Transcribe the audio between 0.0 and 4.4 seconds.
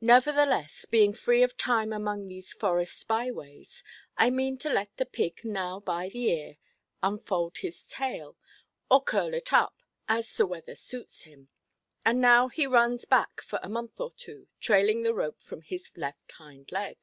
Nevertheless, being free of time among these forest by–ways, I